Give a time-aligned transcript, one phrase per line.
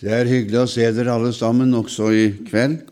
[0.00, 2.86] Det er hyggelig å se dere alle sammen også i kveld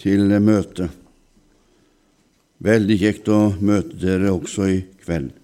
[0.00, 0.86] til møte.
[2.64, 5.34] Veldig kjekt å møte dere også i kveld.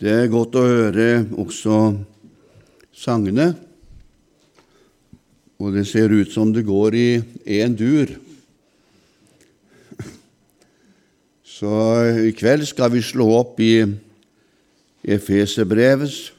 [0.00, 1.82] Det er godt å høre også
[2.96, 3.50] sangene,
[5.60, 7.08] og det ser ut som det går i
[7.60, 8.16] én dur.
[11.60, 11.68] Så
[12.24, 13.82] i kveld skal vi slå opp i
[15.04, 16.30] Efeserbrevets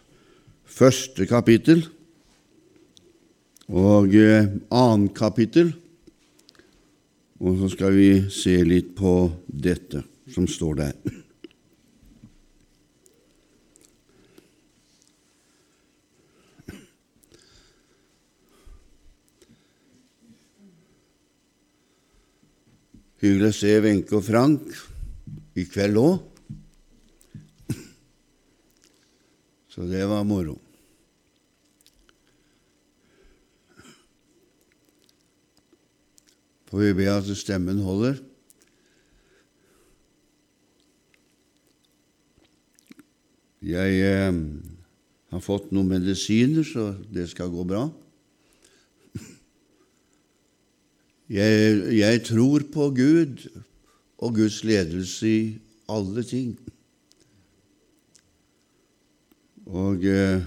[0.66, 1.84] første kapittel
[3.70, 5.76] og eh, annet kapittel,
[7.38, 10.02] og så skal vi se litt på dette
[10.34, 10.98] som står der.
[23.22, 24.82] Hyggelig å se Wenche og Frank
[25.56, 26.20] i kveld òg.
[29.72, 30.58] Så det var moro.
[36.72, 38.20] Får vi be at stemmen holder.
[43.62, 44.38] Jeg eh,
[45.32, 47.86] har fått noen medisiner, så det skal gå bra.
[51.32, 53.46] Jeg, jeg tror på Gud
[54.22, 55.44] og Guds ledelse i
[55.92, 56.54] alle ting.
[59.72, 60.42] Og eh,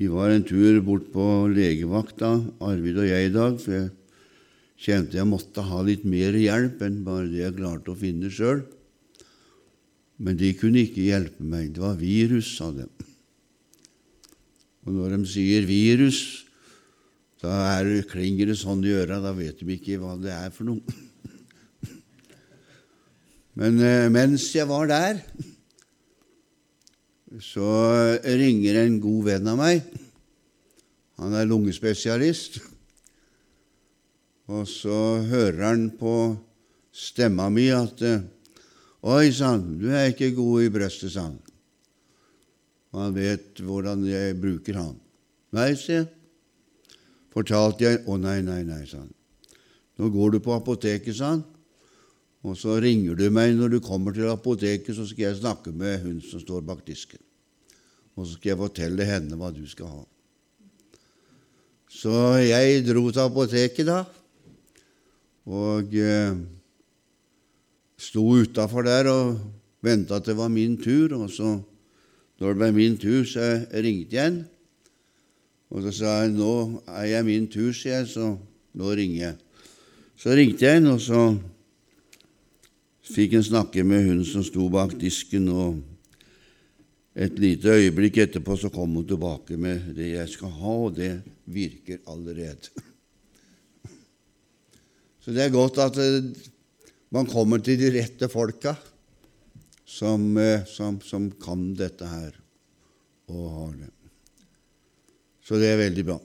[0.00, 3.90] vi var en tur bort på legevakta, Arvid og jeg, i dag, for jeg
[4.82, 8.64] kjente jeg måtte ha litt mer hjelp enn bare det jeg klarte å finne sjøl.
[10.22, 11.72] Men de kunne ikke hjelpe meg.
[11.74, 12.86] Det var virus, sa de.
[14.86, 16.18] Og når de sier virus,
[17.42, 20.70] da er, klinger det sånn i øra, da vet de ikke hva det er for
[20.70, 21.02] noe.
[23.58, 25.20] Men eh, mens jeg var der,
[27.40, 27.68] så
[28.24, 29.82] ringer en god venn av meg.
[31.20, 32.60] Han er lungespesialist.
[34.52, 36.14] Og så hører han på
[36.92, 38.00] stemma mi at
[39.02, 41.38] Oi sann, du er ikke god i brøstet, sa han.
[42.94, 44.92] Og han vet hvordan jeg bruker han.
[45.56, 46.04] Nei, se.
[47.32, 49.10] Fortalte jeg Å, nei, nei, nei, sa han.
[49.98, 51.42] Nå går du på apoteket, sa han.
[52.42, 56.02] Og så ringer du meg når du kommer til apoteket, så skal jeg snakke med
[56.02, 57.20] hun som står bak disken.
[58.16, 60.02] Og så skal jeg fortelle henne hva du skal ha.
[61.92, 64.00] Så jeg dro til apoteket da,
[65.46, 66.38] og eh,
[67.98, 69.36] sto utafor der og
[69.82, 71.14] venta til det var min tur.
[71.18, 71.56] Og så,
[72.40, 74.42] når det ble min tur, så ringte jeg igjen.
[75.72, 78.34] Og så sa jeg nå er jeg min tur, sier jeg, så
[78.76, 79.36] nå ringer jeg.
[80.20, 81.22] Så ringte jeg igjen, og så
[83.12, 85.80] fikk en snakke med hun som sto bak disken, og
[87.12, 91.12] et lite øyeblikk etterpå så kom hun tilbake med det jeg skal ha, og det
[91.44, 92.72] virker allerede.
[95.22, 96.32] Så det er godt at eh,
[97.14, 98.72] man kommer til de rette folka
[99.86, 102.32] som, eh, som, som kan dette her
[103.30, 103.90] og har det.
[105.46, 106.18] Så det er veldig bra.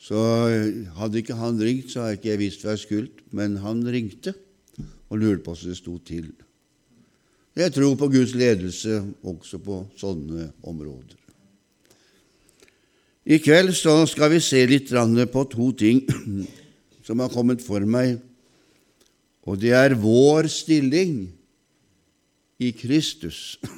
[0.00, 0.18] Så
[0.48, 3.84] eh, hadde ikke han ringt, så hadde ikke jeg visst hva jeg skulle, men han
[3.86, 4.34] ringte
[5.14, 6.32] og lurte på hvordan det sto til.
[7.54, 11.14] Jeg tror på Guds ledelse også på sånne områder.
[13.24, 14.90] I kveld skal vi se litt
[15.30, 16.02] på to ting
[17.06, 18.18] som har kommet for meg,
[19.46, 21.30] og det er vår stilling
[22.58, 23.60] i Kristus.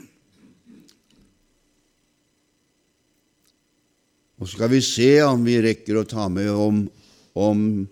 [4.36, 6.82] Og så skal vi se om vi rekker å ta med om,
[7.32, 7.86] om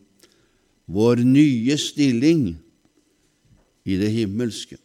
[0.84, 2.63] vår nye stilling
[3.84, 4.78] i det himmelske.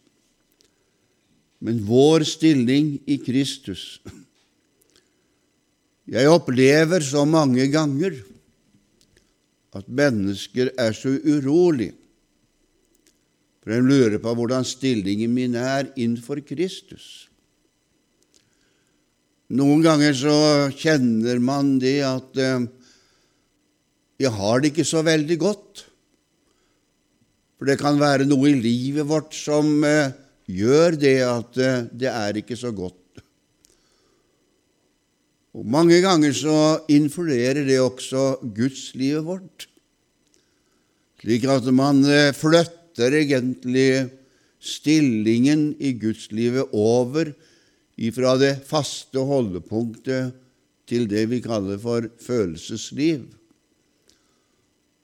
[1.60, 4.00] Men vår stilling i Kristus
[6.10, 8.16] Jeg opplever så mange ganger
[9.76, 11.94] at mennesker er så urolige,
[13.62, 17.28] for de lurer på hvordan stillingen min er innenfor Kristus.
[19.54, 20.34] Noen ganger så
[20.74, 22.66] kjenner man det at eh,
[24.22, 25.84] jeg har det ikke så veldig godt.
[27.60, 30.14] For det kan være noe i livet vårt som eh,
[30.48, 33.20] gjør det at eh, det er ikke så godt.
[35.52, 36.54] Og Mange ganger så
[36.88, 39.66] influerer det også gudslivet vårt,
[41.20, 44.08] slik at man eh, flytter egentlig
[44.56, 47.34] stillingen i gudslivet over
[48.00, 50.32] ifra det faste holdepunktet
[50.88, 53.28] til det vi kaller for følelsesliv.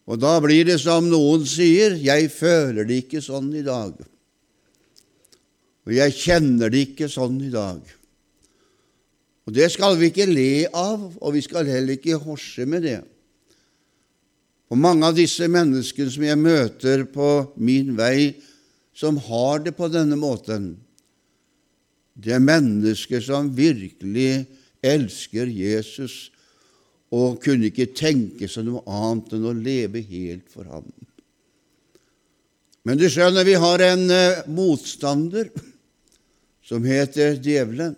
[0.07, 4.07] Og da blir det som noen sier, 'Jeg føler det ikke sånn i dag'.
[5.87, 7.81] Og jeg kjenner det ikke sånn i dag.
[9.47, 13.03] Og det skal vi ikke le av, og vi skal heller ikke horse med det.
[14.71, 18.35] Og mange av disse menneskene som jeg møter på min vei,
[18.95, 20.73] som har det på denne måten,
[22.17, 24.47] det er mennesker som virkelig
[24.83, 26.33] elsker Jesus
[27.17, 30.87] og kunne ikke tenke seg noe annet enn å leve helt for ham.
[32.87, 35.49] Men du skjønner, vi har en eh, motstander
[36.67, 37.97] som heter djevelen.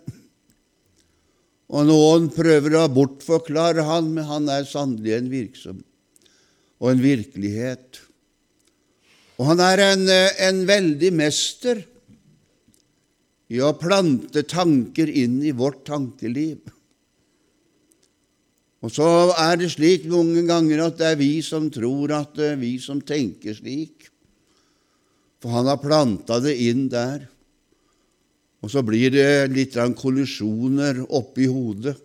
[1.69, 5.83] Og noen prøver å bortforklare han, men han er sannelig en virksom
[6.79, 7.99] og en virkelighet.
[9.37, 11.83] Og han er en, eh, en veldig mester
[13.49, 16.59] i å plante tanker inn i vårt tankeliv.
[18.79, 22.53] Og så er det slik mange ganger at det er vi som tror at det
[22.53, 24.07] er vi som tenker slik.
[25.43, 27.25] For han har planta det inn der.
[28.63, 31.95] Og så blir det litt kollisjoner oppi hodet.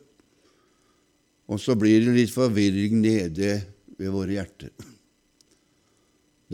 [1.50, 3.59] Og så blir det litt forvirring nede
[3.99, 4.73] ved våre hjerter.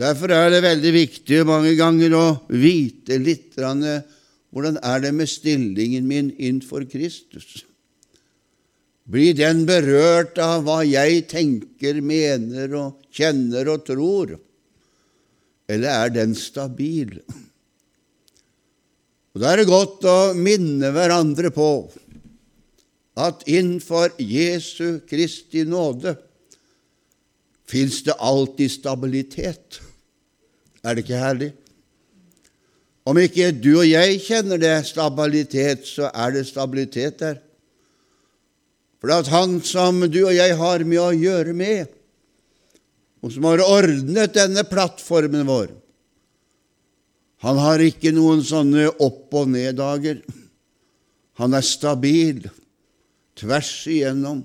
[0.01, 6.07] Derfor er det veldig viktig mange ganger å vite litt hvordan er det med stillingen
[6.07, 7.61] min innenfor Kristus.
[9.09, 14.35] Blir den berørt av hva jeg tenker, mener og kjenner og tror,
[15.71, 17.17] eller er den stabil?
[19.31, 21.71] Og Da er det godt å minne hverandre på
[23.21, 26.15] at innenfor Jesu Kristi nåde
[27.71, 29.79] fins det alltid stabilitet.
[30.83, 31.51] Er det ikke herlig?
[33.07, 37.39] Om ikke du og jeg kjenner det stabilitet, så er det stabilitet der.
[39.01, 41.89] For at Han som du og jeg har med å gjøre med,
[43.21, 45.73] og som har ordnet denne plattformen vår,
[47.41, 50.19] han har ikke noen sånne opp- og ned-dager.
[51.41, 52.43] Han er stabil
[53.37, 54.43] tvers igjennom.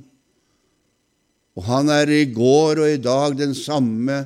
[1.57, 4.23] Og han er i går og i dag den samme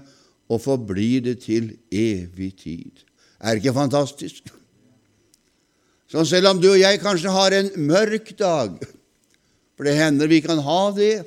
[0.51, 3.03] og forblir det til evig tid.
[3.43, 4.51] Er ikke fantastisk?
[6.11, 8.79] Så selv om du og jeg kanskje har en mørk dag,
[9.81, 11.23] for det hender vi kan ha det,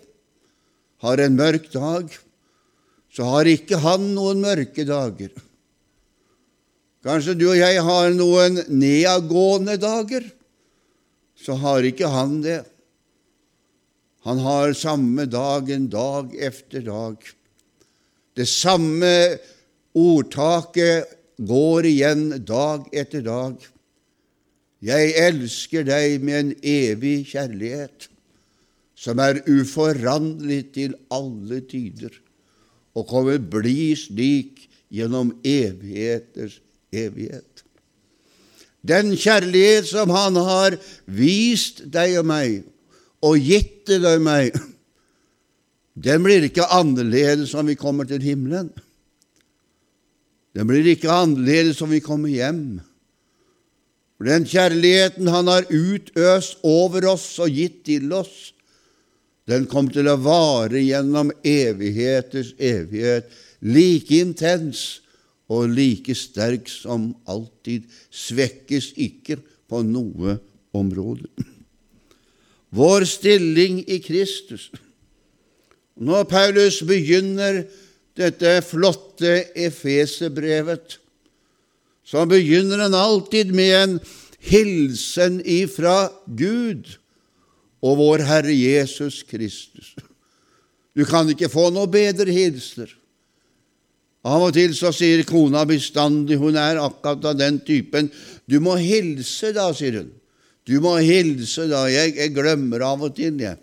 [1.02, 2.12] har en mørk dag,
[3.10, 5.32] så har ikke han noen mørke dager.
[7.02, 10.30] Kanskje du og jeg har noen nedadgående dager,
[11.34, 12.60] så har ikke han det.
[14.30, 17.18] Han har samme dagen dag efter dag.
[18.38, 19.14] Det samme
[19.98, 21.10] ordtaket
[21.42, 23.58] går igjen dag etter dag.
[24.86, 28.13] Jeg elsker deg med en evig kjærlighet
[29.04, 32.14] som er uforanderlig til alle tider,
[32.96, 36.60] og kommer bli slik gjennom evigheters
[36.94, 37.64] evighet.
[38.84, 40.78] Den kjærlighet som Han har
[41.08, 42.64] vist deg og meg,
[43.24, 44.56] og gitt deg meg,
[45.94, 48.72] den blir ikke annerledes om vi kommer til himmelen.
[50.54, 52.82] Den blir ikke annerledes om vi kommer hjem.
[54.18, 58.54] For den kjærligheten Han har utøst over oss og gitt til oss,
[59.50, 63.28] den kom til å vare gjennom evigheters evighet,
[63.62, 65.02] like intens
[65.52, 70.38] og like sterk som alltid, svekkes ikke på noe
[70.74, 71.28] område
[72.74, 74.70] vår stilling i Kristus.
[75.94, 77.64] Når Paulus begynner
[78.18, 80.98] dette flotte Efeserbrevet,
[82.04, 83.96] så begynner han alltid med en
[84.44, 86.98] hilsen ifra Gud
[87.84, 89.94] og vår Herre Jesus Kristus.
[90.96, 92.92] Du kan ikke få noe bedre hilser.
[94.24, 98.08] Av og til så sier kona bestandig, hun er akkurat av den typen,
[98.48, 100.14] du må hilse da, sier hun.
[100.64, 101.84] Du må hilse, da.
[101.92, 103.60] Jeg, jeg glemmer av og til, jeg.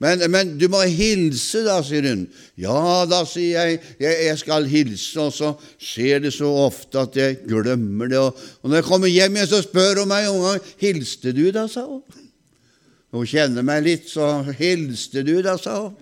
[0.00, 2.22] Men, men, du må hilse, da, sier hun.
[2.56, 7.18] Ja, da, sier jeg, jeg, jeg skal hilse, og så skjer det så ofte at
[7.18, 8.22] jeg glemmer det.
[8.22, 11.44] Og, og når jeg kommer hjem igjen, så spør hun meg en gang hilste du,
[11.52, 12.00] da, sa hun.
[13.14, 15.96] Hun kjenner meg litt, så hilste du, da, sa hun.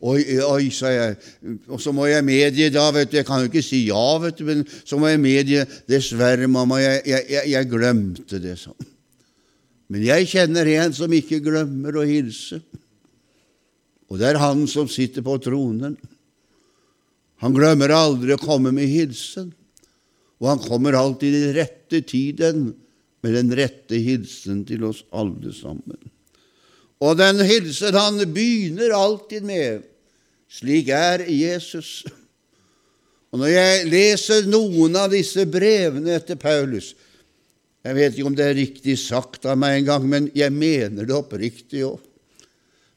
[0.00, 1.16] Oi, oi, sa jeg.
[1.68, 4.38] Og så må jeg medgi da, vet du, jeg kan jo ikke si ja, vet
[4.38, 5.58] du, men så må jeg medgi
[5.90, 8.88] Dessverre, mamma, jeg, jeg, jeg glemte det, sånn.
[9.92, 12.62] Men jeg kjenner en som ikke glemmer å hilse,
[14.10, 15.98] og det er han som sitter på tronen.
[17.44, 19.52] Han glemmer aldri å komme med hilsen,
[20.40, 22.70] og han kommer alltid i den rette tiden
[23.20, 26.00] med den rette hilsen til oss alle sammen.
[27.00, 29.86] Og den hilsen han begynner alltid med,
[30.52, 32.02] slik er Jesus.
[33.30, 36.94] Og når jeg leser noen av disse brevene etter Paulus,
[37.80, 41.06] Jeg vet ikke om det er riktig sagt av meg en gang, men jeg mener
[41.08, 42.02] det oppriktig òg.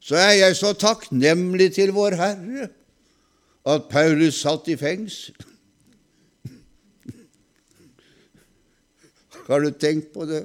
[0.04, 2.68] Så er jeg så takknemlig til vår Herre
[3.64, 5.38] at Paulus satt i fengsel.
[9.48, 10.44] Har du tenkt på det?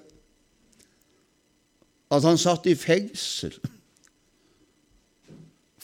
[2.10, 3.54] At han satt i fengsel.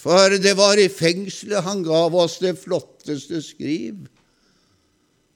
[0.05, 4.05] For det var i fengselet han gav oss det flotteste skriv.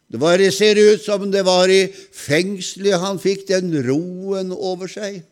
[0.08, 5.22] Det, var, ser ut som det var i fengselet han fikk den roen over seg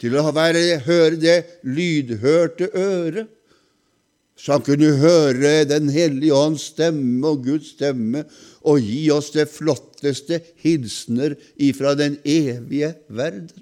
[0.00, 1.36] til å være, høre det
[1.68, 3.28] lydhørte øret,
[4.40, 8.22] så han kunne høre Den hellige ånds stemme og Guds stemme
[8.64, 13.60] og gi oss det flotteste hilsener ifra den evige verden.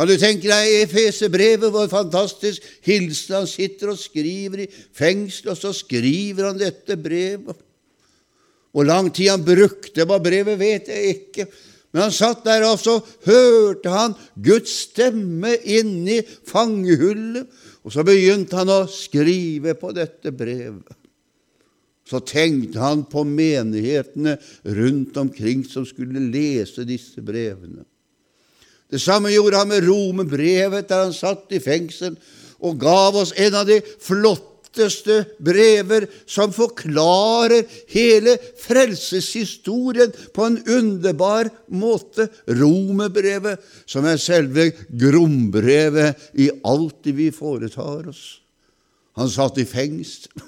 [0.00, 5.58] Kan du tenke deg Efesebrevet, hvor fantastisk hilsen han sitter og skriver i fengsel, og
[5.60, 7.58] så skriver han dette brevet.
[8.72, 11.46] Hvor lang tid han brukte på brevet, vet jeg ikke.
[11.92, 12.96] Men han satt der, og så
[13.28, 17.52] hørte han Guds stemme inni fangehullet.
[17.84, 20.96] Og så begynte han å skrive på dette brevet.
[22.08, 24.38] Så tenkte han på menighetene
[24.80, 27.84] rundt omkring som skulle lese disse brevene.
[28.90, 32.16] Det samme gjorde han med Romebrevet, der han satt i fengsel
[32.60, 41.48] og gav oss en av de flotteste brever som forklarer hele frelseshistorien på en underbar
[41.72, 42.28] måte.
[42.46, 48.40] Romerbrevet, som er selve grombrevet i alt det vi foretar oss.
[49.18, 50.44] Han satt i fengsel.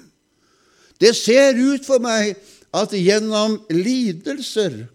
[1.01, 2.35] Det ser ut for meg
[2.73, 4.85] at gjennom lidelser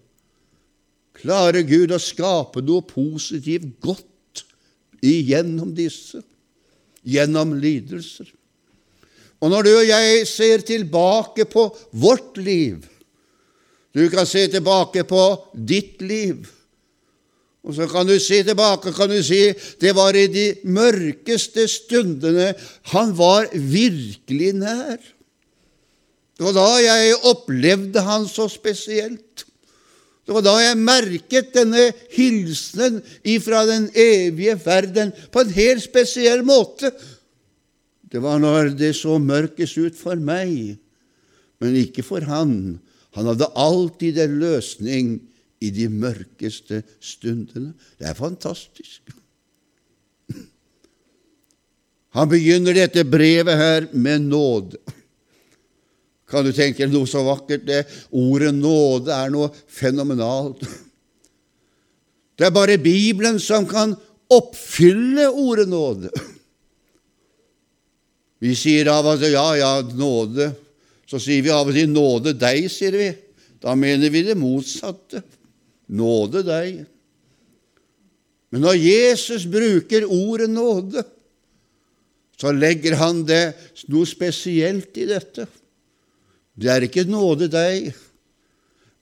[1.18, 4.44] klarer Gud å skape noe positivt godt
[5.04, 6.22] igjennom disse,
[7.06, 8.30] gjennom lidelser.
[9.38, 12.86] Og når du og jeg ser tilbake på vårt liv
[13.94, 15.22] Du kan se tilbake på
[15.52, 16.44] ditt liv.
[17.64, 19.48] Og så kan du se tilbake kan du si
[19.80, 22.52] det var i de mørkeste stundene
[22.92, 25.00] han var virkelig nær.
[26.36, 29.47] Det var da jeg opplevde han så spesielt.
[30.28, 36.42] Det var da jeg merket denne hilsenen ifra den evige verden på en helt spesiell
[36.44, 36.90] måte.
[38.04, 40.76] Det var når det så mørkest ut for meg,
[41.64, 42.76] men ikke for han.
[43.16, 45.14] Han hadde alltid en løsning
[45.64, 47.72] i de mørkeste stundene.
[47.96, 49.08] Det er fantastisk.
[52.12, 54.76] Han begynner dette brevet her med nåde.
[56.28, 57.64] Kan du tenke deg noe så vakkert?
[57.64, 57.84] Det
[58.16, 60.60] Ordet nåde er noe fenomenalt.
[62.38, 63.96] Det er bare Bibelen som kan
[64.30, 66.12] oppfylle ordet nåde.
[68.38, 70.52] Vi sier av og til ja, ja, nåde.
[71.08, 73.08] Så sier vi av og til nåde deg, sier vi.
[73.58, 75.24] Da mener vi det motsatte.
[75.88, 76.84] Nåde deg.
[78.52, 81.02] Men når Jesus bruker ordet nåde,
[82.38, 83.56] så legger han det
[83.90, 85.48] noe spesielt i dette.
[86.58, 87.92] Det er ikke nåde deg,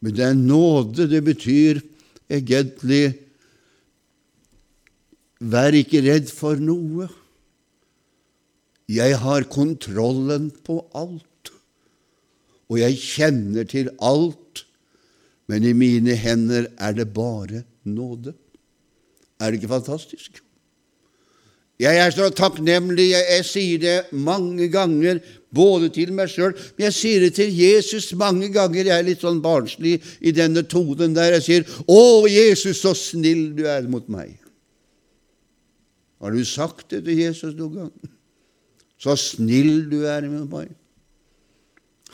[0.04, 1.06] men det er nåde.
[1.08, 1.80] Det betyr
[2.28, 3.22] egentlig
[5.36, 7.10] Vær ikke redd for noe.
[8.88, 11.50] Jeg har kontrollen på alt,
[12.72, 14.64] og jeg kjenner til alt,
[15.50, 18.32] men i mine hender er det bare nåde.
[19.36, 20.40] Er det ikke fantastisk?
[21.80, 23.10] Jeg er så takknemlig.
[23.12, 25.20] Jeg, sier det mange ganger,
[25.52, 28.88] både til meg sjøl, men jeg sier det til Jesus mange ganger.
[28.88, 31.36] Jeg er litt sånn barnslig i denne tonen der.
[31.36, 34.38] Jeg sier, 'Å, Jesus, så snill du er mot meg'.
[36.20, 38.12] Har du sagt det til Jesus noen gang?
[38.98, 40.70] så snill du er mot meg.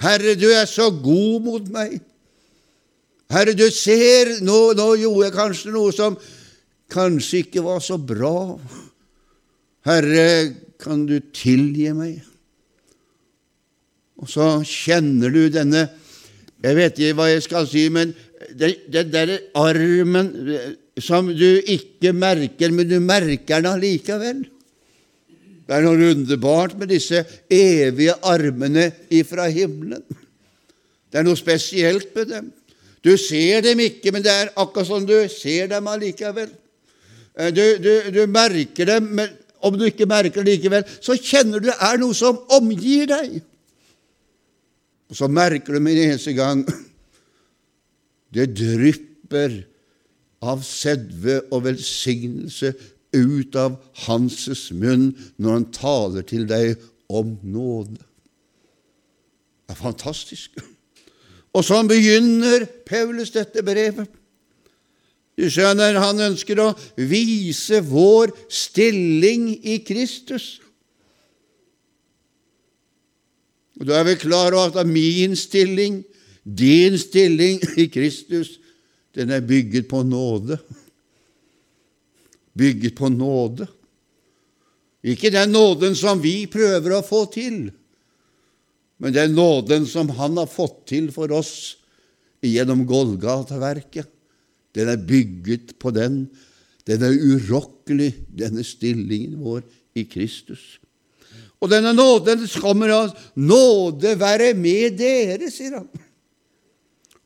[0.02, 2.00] Herre, du er så god mot meg.
[3.32, 6.18] Herre, du ser Nå, nå gjorde jeg kanskje noe som
[6.92, 8.58] kanskje ikke var så bra.
[9.86, 12.20] Herre, kan du tilgi meg?
[14.22, 15.88] Og så kjenner du denne
[16.62, 18.12] Jeg vet ikke hva jeg skal si, men
[18.54, 20.28] den der armen
[21.02, 24.44] som du ikke merker, men du merker den allikevel.
[25.66, 30.04] Det er noe underbart med disse evige armene ifra himmelen.
[31.10, 32.50] Det er noe spesielt med dem.
[33.02, 36.50] Du ser dem ikke, men det er akkurat som du ser dem allikevel.
[37.34, 41.62] Eh, du, du, du merker dem, men om du ikke merker det likevel, så kjenner
[41.62, 43.40] du det er noe som omgir deg.
[45.12, 46.64] Og så merker du med en eneste gang
[48.34, 49.60] det drypper
[50.42, 52.72] av sedve og velsignelse
[53.12, 53.76] ut av
[54.06, 56.80] Hanses munn når han taler til deg
[57.12, 58.00] om nåde.
[59.62, 60.56] Det er fantastisk.
[61.52, 64.08] Og sånn begynner Paulus dette brevet.
[65.42, 70.60] Du skjønner, han ønsker å vise vår stilling i Kristus.
[73.80, 76.04] Og Du er vel klar over at min stilling,
[76.46, 78.60] din stilling i Kristus,
[79.18, 80.60] den er bygget på nåde.
[82.54, 83.66] Bygget på nåde.
[85.02, 87.64] Ikke den nåden som vi prøver å få til,
[89.02, 91.74] men den nåden som Han har fått til for oss
[92.38, 94.21] gjennom Golgata-verket.
[94.76, 96.26] Den er bygget på den.
[96.88, 99.62] Den er urokkelig, denne stillingen vår
[99.98, 100.78] i Kristus.
[101.62, 105.90] Og denne nåden kommer av nåde være med dere, sier han.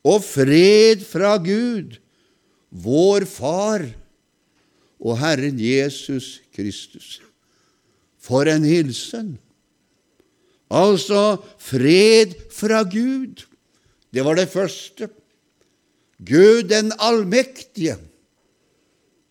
[0.05, 1.97] Og fred fra Gud,
[2.69, 3.87] vår Far
[5.01, 7.17] og Herren Jesus Kristus.
[8.21, 9.37] For en hilsen!
[10.67, 13.45] Altså fred fra Gud.
[14.11, 15.07] Det var det første.
[16.17, 17.97] Gud den allmektige.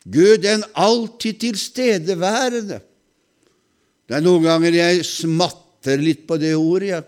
[0.07, 2.81] Gud den alltid tilstedeværende.
[4.07, 6.93] Det er noen ganger jeg smatter litt på det ordet.
[6.93, 7.07] Jeg.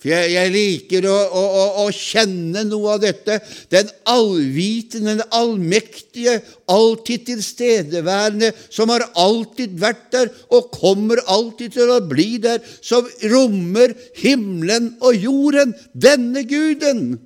[0.00, 3.36] For jeg, jeg liker å, å, å, å, kjenne noe av dette.
[3.68, 6.38] Den allvitende, den allmektige,
[6.72, 13.04] alltid tilstedeværende, som har alltid vært der og kommer alltid til å bli der, som
[13.28, 15.76] rommer himmelen og jorden.
[15.92, 17.18] Denne Guden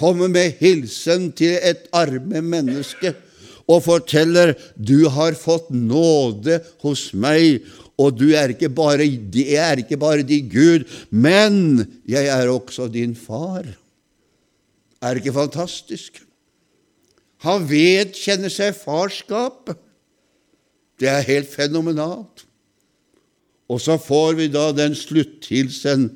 [0.00, 3.12] kommer med hilsen til et arme menneske
[3.70, 7.60] og forteller du har fått nåde hos meg,
[8.00, 12.88] og du er ikke bare, jeg er ikke bare din Gud, men jeg er også
[12.90, 13.68] din far.
[15.00, 16.18] Er det ikke fantastisk?
[17.44, 19.78] Han vedkjenner seg farskapet.
[21.00, 22.44] Det er helt fenomenalt.
[23.70, 26.08] Og så får vi da den slutthilsen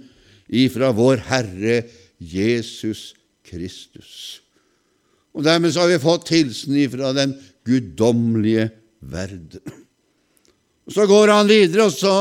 [0.53, 1.85] ifra vår Herre
[2.19, 3.13] Jesus
[3.45, 4.41] Kristus.
[5.35, 7.35] Og dermed så har vi fått hilsen ifra den
[7.67, 8.69] guddommelige
[9.01, 9.63] verden.
[10.89, 12.15] Så går han videre, og så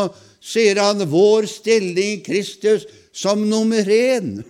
[0.43, 4.41] sier han vår stilling i Kristus som nummer én.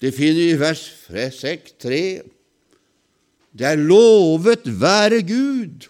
[0.00, 2.00] Det finner vi i vers 6, 3.
[3.56, 5.88] Det er lovet være Gud.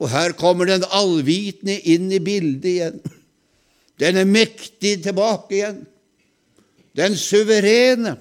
[0.00, 3.00] Og her kommer den allvitende inn i bildet igjen.
[4.00, 5.80] Den er mektig tilbake igjen.
[6.96, 8.16] Den suverene.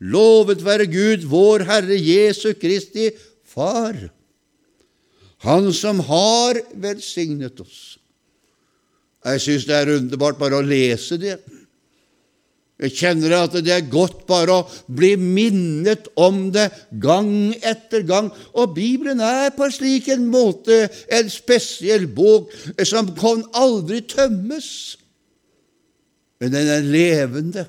[0.00, 3.10] Lovet være Gud, vår Herre Jesu Kristi
[3.44, 3.96] Far.
[5.44, 7.98] Han som har velsignet oss.
[9.24, 11.36] Jeg syns det er underbart bare å lese det.
[12.80, 16.70] Jeg kjenner at det er godt bare å bli minnet om det
[17.02, 18.30] gang etter gang.
[18.56, 22.54] Og Bibelen er på slik en måte en spesiell bok
[22.88, 24.70] som kan aldri tømmes.
[26.40, 27.66] Men den er levende.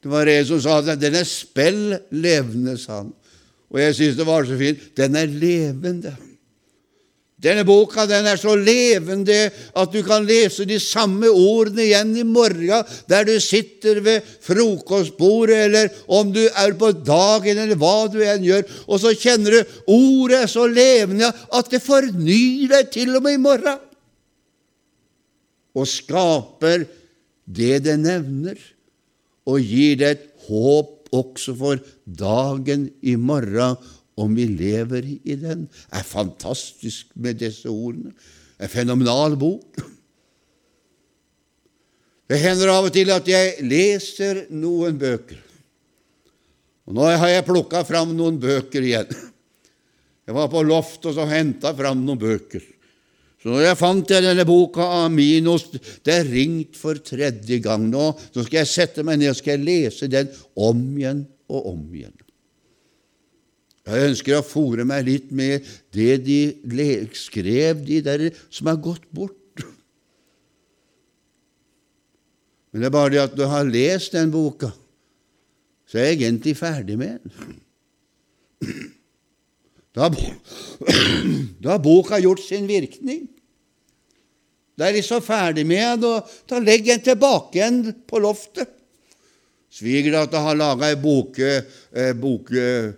[0.00, 1.84] Det var en som sa at den er spell
[2.16, 3.12] levende, sa han.
[3.70, 4.90] Og jeg syns det var så fint.
[4.96, 6.14] Den er levende.
[7.40, 12.24] Denne boka den er så levende at du kan lese de samme ordene igjen i
[12.28, 18.18] morgen der du sitter ved frokostbordet, eller om du er på dagen, eller hva du
[18.20, 23.16] enn gjør, og så kjenner du ordet er så levende at det fornyer deg til
[23.16, 23.80] og med i morgen,
[25.72, 26.84] og skaper
[27.46, 28.58] det det nevner,
[29.48, 33.78] og gir deg et håp også for dagen i morgen
[34.20, 38.12] om vi lever i den, er fantastisk med disse ordene.
[38.60, 39.80] En fenomenal bok.
[42.30, 45.40] Det hender av og til at jeg leser noen bøker.
[46.86, 49.10] Og Nå har jeg plukka fram noen bøker igjen.
[50.28, 52.62] Jeg var på loftet og så henta fram noen bøker.
[53.40, 57.86] Så når jeg fant jeg denne boka av Minos Det er ringt for tredje gang
[57.88, 58.10] nå.
[58.34, 60.28] Så skal jeg sette meg ned og skal lese den
[60.60, 62.16] om igjen og om igjen.
[63.90, 65.64] Jeg ønsker å fòre meg litt med
[65.96, 66.40] det de
[67.16, 69.34] skrev, de der som er gått bort.
[72.70, 74.70] Men det er bare det at jeg har lest den boka,
[75.90, 77.56] så er jeg egentlig ferdig med den.
[81.60, 83.26] Da har boka gjort sin virkning.
[84.78, 88.70] Da er de så ferdig med den, og da legger en tilbake igjen på loftet.
[89.70, 92.94] Svigerdatter har laga et bokesystem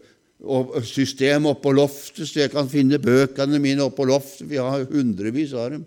[0.46, 4.46] eh, system oppå loftet, så jeg kan finne bøkene mine oppå loftet.
[4.48, 5.84] Vi har hundrevis av dem.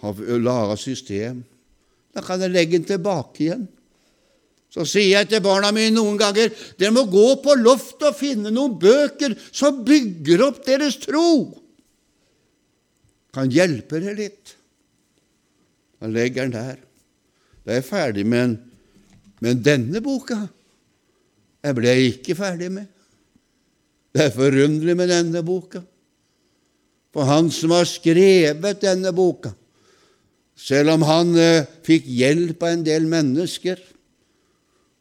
[0.00, 1.44] Har laga system.
[2.16, 3.68] Da kan jeg legge den tilbake igjen.
[4.72, 8.52] Så sier jeg til barna mine noen ganger dere må gå på loftet og finne
[8.52, 11.28] noen bøker som bygger opp deres tro.
[13.36, 14.56] Kan hjelpe dere litt.
[16.00, 16.80] Da legger den der.
[17.64, 18.58] Da er jeg ferdig med,
[19.42, 20.38] med denne boka
[21.64, 22.86] Jeg ble jeg ikke ferdig med.
[24.14, 25.80] Det er forunderlig med denne boka.
[27.16, 29.50] For han som har skrevet denne boka,
[30.56, 33.80] selv om han eh, fikk hjelp av en del mennesker,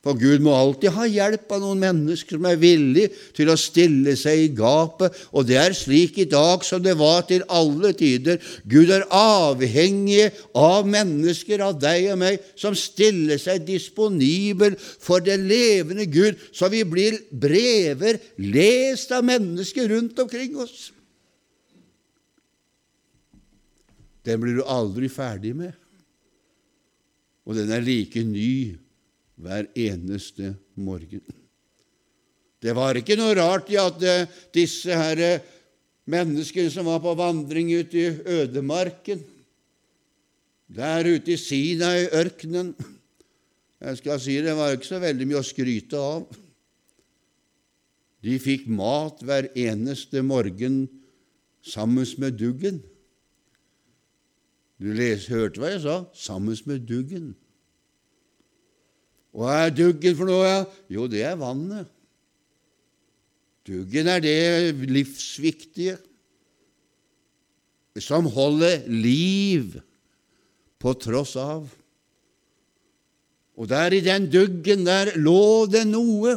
[0.05, 4.13] for Gud må alltid ha hjelp av noen mennesker som er villige til å stille
[4.19, 8.37] seg i gapet, og det er slik i dag som det var til alle tider.
[8.69, 15.39] Gud er avhengig av mennesker, av deg og meg, som stiller seg disponibel for det
[15.41, 20.91] levende Gud, så vi blir brever lest av mennesker rundt omkring oss.
[24.25, 25.73] Den blir du aldri ferdig med,
[27.45, 28.84] og den er like ny
[29.35, 31.23] hver eneste morgen.
[32.61, 35.21] Det var ikke noe rart i at eh, disse her
[36.09, 39.21] menneskene som var på vandring ute i ødemarken,
[40.65, 42.73] der ute i Sinai-ørkenen
[43.85, 46.23] Jeg skal si det var ikke så veldig mye å skryte av.
[48.25, 50.87] De fikk mat hver eneste morgen
[51.61, 52.79] sammen med duggen.
[54.81, 55.97] Du les, hørte hva jeg sa?
[56.17, 57.35] Sammen med duggen.
[59.35, 60.63] Hva er duggen for noe?
[60.91, 61.89] Jo, det er vannet.
[63.65, 65.97] Duggen er det livsviktige
[67.99, 69.77] som holder liv
[70.79, 71.65] på tross av.
[73.55, 76.35] Og der i den duggen der lå det noe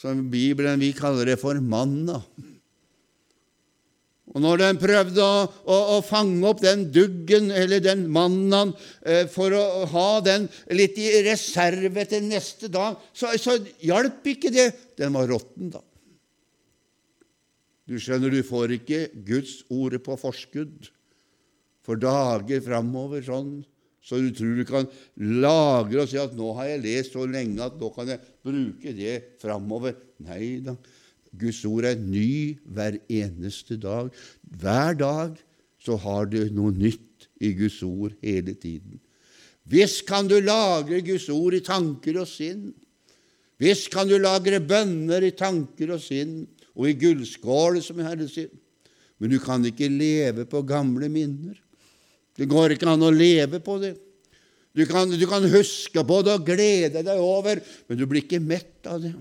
[0.00, 2.20] som Bibelen vi kaller det for manna.
[4.30, 9.24] Og når de prøvde å, å, å, fange opp den duggen eller den mannen eh,
[9.30, 14.68] for å ha den litt i reserve til neste dag, så, så hjalp ikke det.
[15.00, 15.82] Den var råtten, da.
[17.90, 20.92] Du skjønner, du får ikke Guds ordet på forskudd
[21.82, 23.64] for dager framover sånn,
[23.98, 24.86] så du tror du kan
[25.18, 28.94] lagre og si at 'nå har jeg lest så lenge at nå kan jeg bruke
[28.94, 29.98] det framover'.
[30.22, 30.76] Nei da.
[31.38, 34.10] Guds ord er ny hver eneste dag.
[34.42, 35.38] Hver dag
[35.80, 38.98] så har du noe nytt i Guds ord hele tiden.
[39.70, 42.70] Visst kan du lagre Guds ord i tanker og sinn.
[43.60, 46.42] Visst kan du lagre bønner i tanker og sinn,
[46.74, 48.50] og i gullskåler, som Herre sier.
[49.20, 51.58] Men du kan ikke leve på gamle minner.
[52.38, 53.94] Det går ikke an å leve på det.
[54.72, 58.40] Du kan, du kan huske på det og glede deg over, men du blir ikke
[58.40, 59.12] mett av det.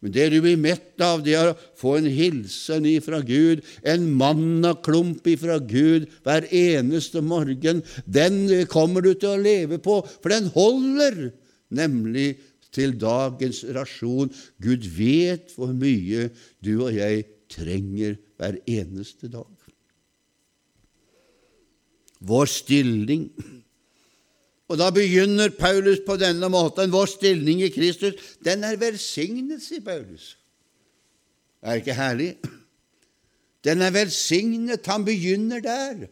[0.00, 4.06] Men det du blir mett av, det er å få en hilsen ifra Gud, en
[4.16, 7.82] mannaklump ifra Gud hver eneste morgen.
[8.08, 8.40] Den
[8.72, 11.28] kommer du til å leve på, for den holder
[11.68, 12.38] nemlig
[12.72, 14.32] til dagens rasjon.
[14.62, 16.30] Gud vet hvor mye
[16.64, 19.50] du og jeg trenger hver eneste dag.
[22.20, 23.28] Vår stilling
[24.70, 26.92] og da begynner Paulus på denne måten.
[26.94, 30.36] Vår stilling i Kristus, den er velsignet, sier Paulus.
[31.58, 32.30] Er det ikke herlig?
[33.66, 34.86] Den er velsignet.
[34.86, 36.06] Han begynner der.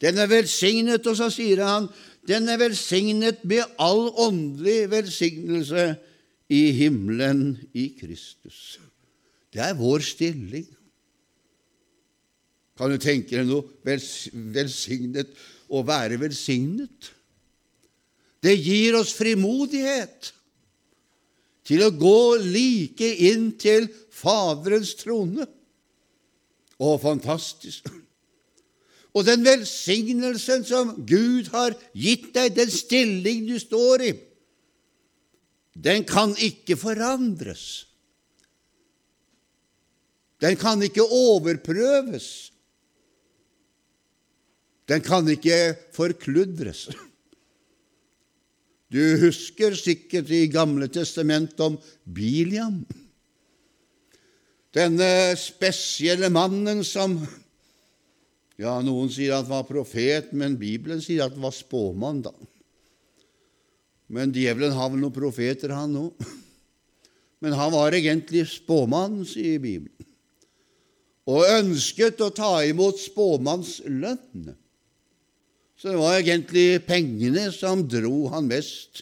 [0.00, 1.90] Den er velsignet, og så sier han
[2.28, 5.94] den er velsignet med all åndelig velsignelse
[6.52, 8.78] i himmelen i Kristus.
[9.50, 10.68] Det er vår stilling.
[12.80, 15.34] Kan du tenke deg noe velsignet
[15.68, 17.10] å være velsignet.
[18.40, 20.30] Det gir oss frimodighet
[21.68, 25.44] til å gå like inn til Faderens trone.
[26.80, 27.90] Å, fantastisk!
[29.12, 34.12] Og den velsignelsen som Gud har gitt deg, den stilling du står i,
[35.76, 37.66] den kan ikke forandres.
[40.40, 42.30] Den kan ikke overprøves.
[44.90, 46.88] Den kan ikke forkludres.
[48.90, 52.80] Du husker sikkert i Gamle testament om Biliam.
[54.74, 57.20] Denne spesielle mannen som
[58.60, 62.34] Ja, noen sier at han var profet, men Bibelen sier at han var spåmann, da.
[64.12, 66.26] Men djevelen har vel noen profeter, han òg.
[67.40, 70.10] Men han var egentlig spåmann, sier Bibelen,
[71.24, 74.50] og ønsket å ta imot spåmannslønn.
[75.80, 79.00] Så det var egentlig pengene som dro han mest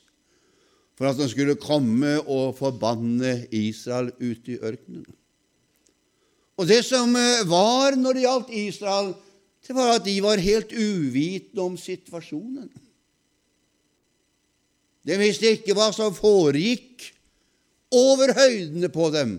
[0.99, 5.07] for at han skulle komme og forbanne Israel ut i ørkenen.
[6.59, 9.11] Og det som eh, var når det gjaldt Israel,
[9.67, 12.71] det var at de var helt uvitende om situasjonen.
[15.07, 17.09] De visste ikke hva som foregikk
[17.95, 19.39] over høydene på dem,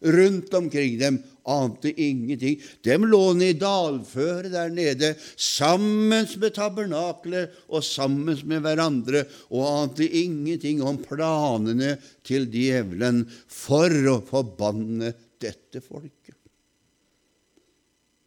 [0.00, 1.18] rundt omkring dem,
[1.50, 2.60] ante ingenting.
[2.84, 10.06] De lå i dalføret der nede sammen med tabernaklet og sammen med hverandre og ante
[10.06, 16.36] ingenting om planene til djevelen for å forbanne dette folket.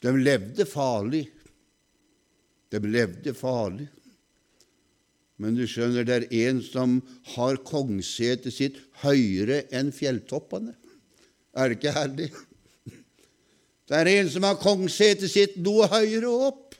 [0.04, 1.26] De levde farlig.
[2.74, 3.88] De levde farlig.
[5.42, 6.98] Men du skjønner, det er en som
[7.34, 10.76] har kongsetet sitt høyere enn fjelltoppene.
[11.54, 12.30] Er det ikke herlig?
[13.90, 16.78] Det er en som har kongssetet sitt noe høyere opp,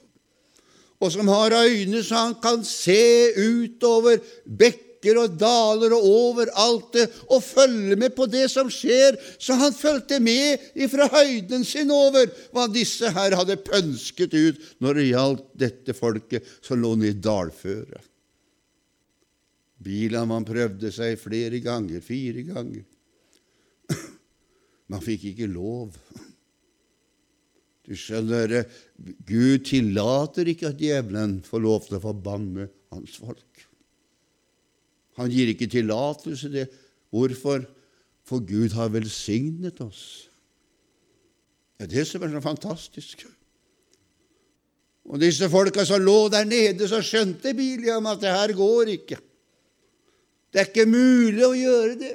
[1.02, 7.04] og som har øyne så han kan se utover bekker og daler og overalt det,
[7.28, 9.18] og følge med på det som skjer.
[9.36, 15.00] Så han fulgte med ifra høyden sin over hva disse her hadde pønsket ut når
[15.00, 18.10] det gjaldt dette folket som lå nede i dalføret.
[19.84, 22.84] Bilaman prøvde seg flere ganger, fire ganger.
[24.88, 25.92] Man fikk ikke lov.
[27.84, 28.62] Du skjønner,
[29.28, 33.64] Gud tillater ikke at djevelen får lov til å forbanne hans folk.
[35.20, 36.68] Han gir ikke tillatelse til det.
[37.14, 37.66] Hvorfor?
[38.24, 40.30] For Gud har velsignet oss.
[41.76, 43.26] Det er det som er så fantastisk.
[45.04, 49.18] Og disse folka som lå der nede, så skjønte Biliam at det her går ikke.
[50.48, 52.14] Det er ikke mulig å gjøre det.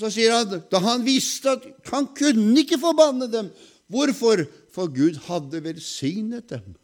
[0.00, 3.48] Så sier han, da han visste at han kunne ikke forbanne dem,
[3.90, 4.44] Hvorfor?
[4.70, 6.74] For Gud hadde velsignet dem.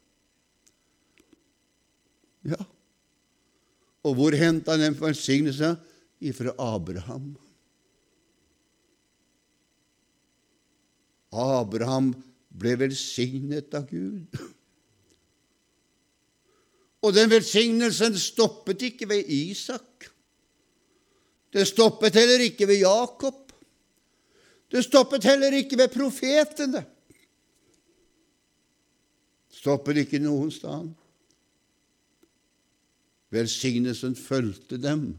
[2.46, 2.58] Ja.
[4.06, 5.78] Og hvor henta han den velsignelsen?
[6.22, 7.34] Ifra Abraham.
[11.36, 12.10] Abraham
[12.56, 14.38] ble velsignet av Gud.
[17.04, 20.08] Og den velsignelsen stoppet ikke ved Isak.
[21.54, 23.52] Det stoppet heller ikke ved Jakob.
[24.72, 26.82] Det stoppet heller ikke ved profetene
[29.56, 30.90] stopper ikke noen sted.
[33.34, 35.16] Velsignelsen fulgte dem,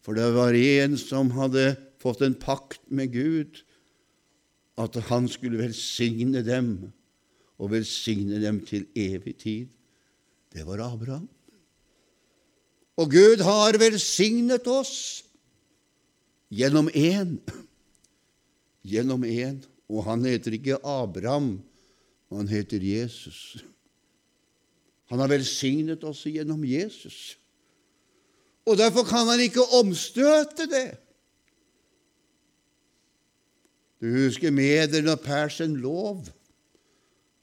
[0.00, 3.60] for det var en som hadde fått en pakt med Gud,
[4.80, 6.90] at han skulle velsigne dem,
[7.60, 9.68] og velsigne dem til evig tid.
[10.50, 11.28] Det var Abraham.
[13.00, 15.22] Og Gud har velsignet oss
[16.52, 17.36] gjennom én.
[18.84, 19.60] Gjennom én.
[19.90, 21.58] Og han heter ikke Abraham,
[22.30, 23.58] og han heter Jesus.
[25.10, 27.34] Han har velsignet oss gjennom Jesus.
[28.70, 30.90] Og derfor kan han ikke omstøte det.
[34.00, 36.22] Du husker mederen og Persen lov.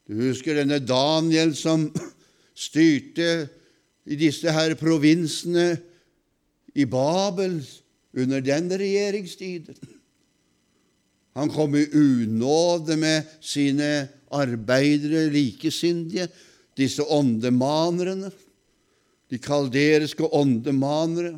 [0.07, 1.89] Du husker denne Daniel som
[2.57, 3.49] styrte
[4.07, 5.67] i disse her provinsene
[6.77, 7.59] i Babel
[8.17, 9.75] under den regjeringstiden.
[11.37, 16.27] Han kom i unåde med sine arbeidere, likesindige,
[16.77, 18.31] disse åndemanerne,
[19.27, 21.35] de kalderiske åndemanere.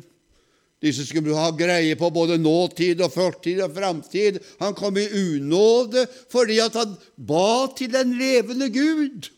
[0.80, 4.38] Disse skulle ha greie på både nåtid og fortid og framtid.
[4.62, 9.28] Han kom i unåde fordi at han ba til den levende Gud.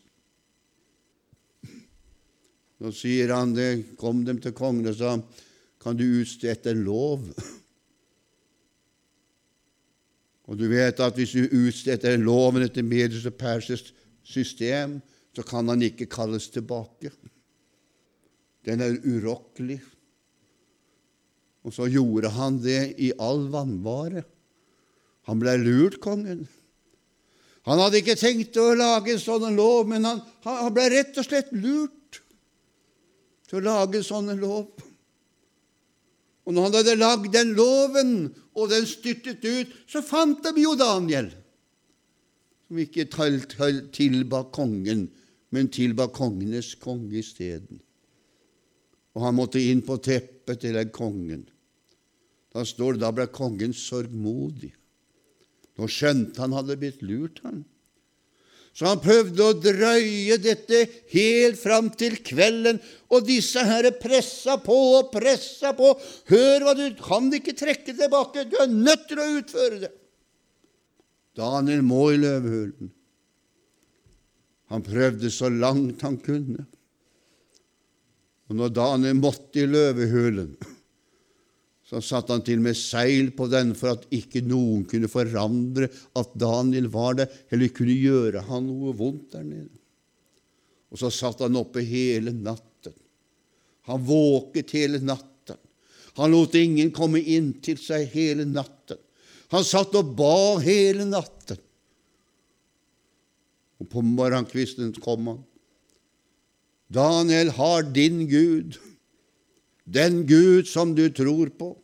[2.82, 5.16] Nå sier han det, kom dem til kongen og sa,
[5.82, 7.26] kan du utstede en lov?
[10.52, 13.88] Og du vet at hvis du utstetter loven etter medisk og persisk
[14.20, 14.98] system,
[15.32, 17.08] så kan han ikke kalles tilbake.
[18.68, 19.80] Den er urokkelig.
[21.64, 24.26] Og så gjorde han det i all vannvare.
[25.30, 26.44] Han ble lurt, kongen.
[27.64, 31.28] Han hadde ikke tenkt å lage en sånn lov, men han, han ble rett og
[31.30, 32.20] slett lurt
[33.48, 34.66] til å lage en sånn lov.
[36.46, 38.12] Og når han hadde lagd den loven,
[38.58, 41.30] og den styrtet ut, så fant de jo Daniel,
[42.66, 43.06] som ikke
[43.94, 45.06] tilba kongen,
[45.52, 47.80] men tilba kongenes konge isteden.
[49.12, 51.44] Og han måtte inn på teppet til den kongen.
[52.52, 54.72] Da står det da ble kongen sorgmodig.
[55.78, 57.62] Nå skjønte han hadde blitt lurt, han.
[58.72, 62.78] Så han prøvde å drøye dette helt fram til kvelden,
[63.12, 65.90] og disse herre pressa på og pressa på.
[66.32, 69.92] Hør hva du kan ikke trekke tilbake, du er nødt til å utføre det.
[71.36, 72.92] Daniel må i løvehulen.
[74.72, 76.64] Han prøvde så langt han kunne.
[78.48, 80.54] Og når Daniel måtte i løvehulen,
[81.92, 86.30] så satte han til med seil på den for at ikke noen kunne forandre at
[86.40, 89.76] Daniel var der, eller kunne gjøre han noe vondt der nede.
[90.88, 92.94] Og så satt han oppe hele natten.
[93.90, 95.58] Han våket hele natten.
[96.16, 99.00] Han lot ingen komme inn til seg hele natten.
[99.52, 101.60] Han satt og ba hele natten.
[103.80, 105.44] Og på morgenkvisten kom han.
[106.92, 108.76] Daniel har din Gud,
[109.84, 111.74] den Gud som du tror på.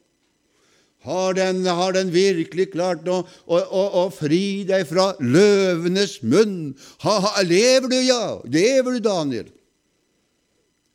[1.09, 6.75] Har den, har den virkelig klart å, å, å, å, fri deg fra løvenes munn?
[7.05, 8.25] Ha, ha, lever du, ja?
[8.45, 9.49] Lever du, Daniel?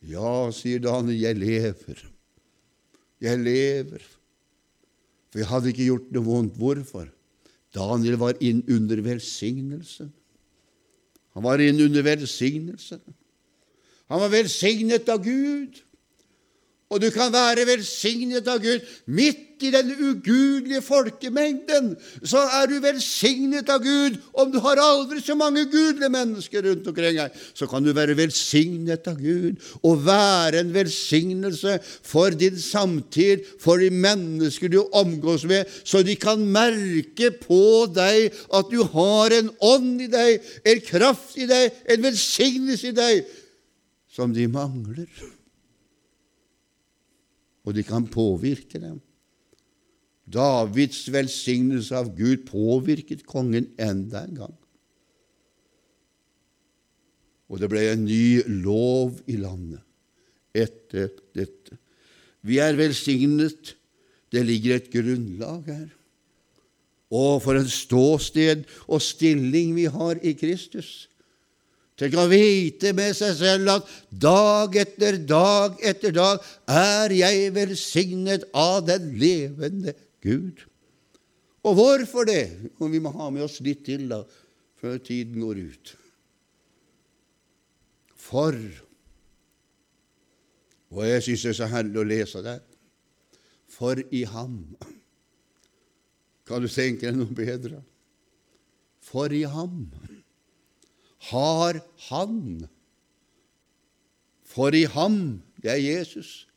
[0.06, 2.04] Ja, sier Daniel, jeg lever.
[3.23, 4.04] Jeg lever.
[5.32, 6.58] For jeg hadde ikke gjort noe vondt.
[6.62, 7.08] Hvorfor?
[7.73, 10.06] Daniel var inn under velsignelse.
[11.34, 12.99] Han var inn under velsignelse.
[14.12, 15.80] Han var velsignet av Gud.
[16.93, 21.93] Og du kan være velsignet av Gud midt i den ugudelige folkemengden.
[22.23, 24.19] Så er du velsignet av Gud.
[24.34, 28.17] Om du har aldri så mange gudelige mennesker rundt omkring her, så kan du være
[28.17, 35.47] velsignet av Gud og være en velsignelse for din samtid, for de mennesker du omgås
[35.49, 40.84] med, så de kan merke på deg at du har en ånd i deg, en
[40.84, 43.23] kraft i deg, en velsignelse i deg,
[44.13, 45.08] som de mangler
[47.63, 48.99] og de kan påvirke dem.
[50.23, 54.58] Davids velsignelse av Gud påvirket kongen enda en gang.
[57.52, 59.84] Og det ble en ny lov i landet
[60.54, 61.78] etter dette.
[62.43, 63.76] Vi er velsignet.
[64.34, 65.89] Det ligger et grunnlag her.
[67.13, 71.08] Og for en ståsted og stilling vi har i Kristus.
[71.99, 78.47] Tenk å vite med seg selv at dag etter dag etter dag er jeg velsignet
[78.58, 79.93] av den levende
[80.25, 80.63] Gud.
[81.63, 82.71] Og hvorfor det?
[82.82, 84.23] Og vi må ha med oss litt til da,
[84.82, 85.93] før tiden går ut.
[88.23, 88.58] For
[90.93, 92.60] Og jeg syns det er så herlig å lese der.
[93.73, 94.60] For i ham
[96.45, 97.79] Kan du tenke deg noe bedre?
[99.03, 99.88] For i ham
[101.29, 102.67] har Han.
[104.53, 106.47] For i ham, det er Jesus,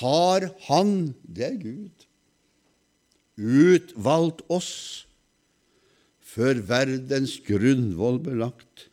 [0.00, 2.06] har Han, det er Gud,
[3.36, 5.06] utvalgt oss
[6.26, 8.88] før verdens grunnvoll ble lagt,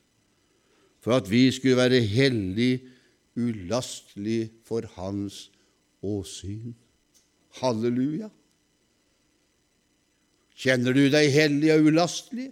[1.04, 2.86] for at vi skulle være hellig,
[3.36, 5.48] ulastelig for Hans
[6.06, 6.76] åsyn.
[7.60, 8.30] Halleluja!
[10.64, 12.52] Kjenner du deg hellig og ulastelig?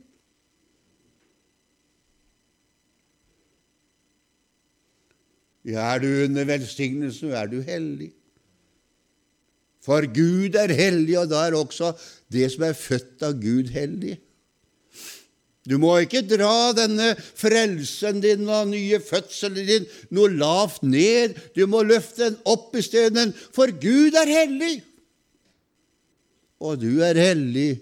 [5.68, 8.12] Ja, er du under velsignelsen, er du hellig.
[9.82, 11.94] For Gud er hellig, og da er også
[12.34, 14.20] det som er født av Gud, hellig.
[15.70, 21.36] Du må ikke dra denne frelsen din og nye fødselen din noe lavt ned.
[21.54, 24.80] Du må løfte den opp i stedet, for Gud er hellig.
[26.62, 27.82] Og du er hellig,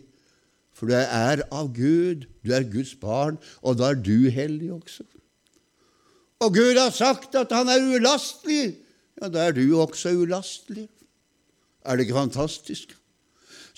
[0.76, 2.28] for du er av Gud.
[2.44, 5.08] Du er Guds barn, og da er du hellig også.
[6.39, 8.78] Og Gud har sagt at han er ulastelig.
[9.19, 10.88] Ja, da er du også ulastelig.
[11.84, 12.95] Er det ikke fantastisk?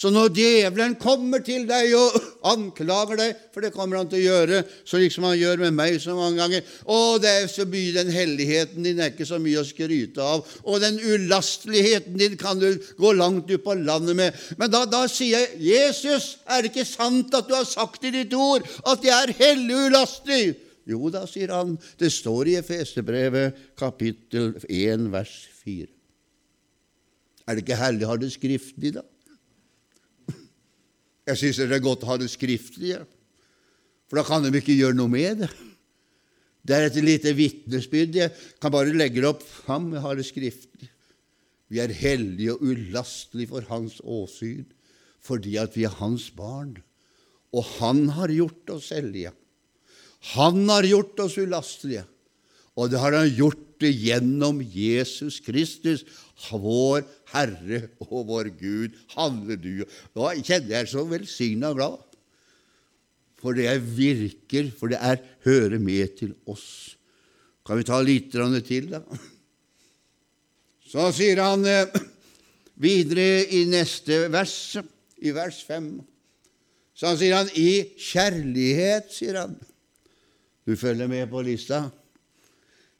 [0.01, 2.15] Så når djevelen kommer til deg og
[2.53, 5.99] anklager deg, for det kommer han til å gjøre, så liksom han gjør med meg
[6.01, 9.61] så mange ganger 'Å, det er så mye den helligheten din er ikke så mye
[9.61, 14.41] å skryte av.' 'Og den ulasteligheten din kan du gå langt ut på landet med.'
[14.57, 18.15] Men da, da sier jeg, 'Jesus, er det ikke sant at du har sagt i
[18.15, 23.57] ditt ord at jeg er hellig ulastelig?' Jo da, sier han, det står i Efesebrevet
[23.79, 25.87] kapittel 1 vers 4.
[27.47, 29.05] Er det ikke herlig å ha det skriftlig, da?
[31.31, 32.95] Jeg syns det er godt å ha det skriftlig,
[34.09, 35.51] for da kan de ikke gjøre noe med det.
[36.61, 38.17] Det er et lite vitnesbyrd.
[38.17, 39.87] Jeg kan bare legge det opp fram.
[39.95, 40.89] Jeg har det skriftlig.
[41.71, 44.67] Vi er hellige og ulastelige for Hans åsyn
[45.21, 46.79] fordi at vi er Hans barn,
[47.53, 49.29] og Han har gjort oss hellige.
[50.35, 52.05] Han har gjort oss ulastelige,
[52.77, 56.05] og det har han gjort det gjennom Jesus Kristus,
[56.51, 57.03] vår
[57.33, 58.95] Herre og vår Gud.
[59.15, 59.87] Halleluja.
[60.17, 61.99] Nå kjenner jeg så velsigna glad,
[63.41, 66.95] for det virker, for det er hører med til oss.
[67.65, 69.01] Kan vi ta litt til, da?
[70.91, 71.87] Så sier han eh,
[72.81, 74.75] videre i neste vers,
[75.21, 75.91] i vers 5,
[76.97, 79.55] så sier han i kjærlighet, sier han.
[80.67, 81.87] Du følger med på lista?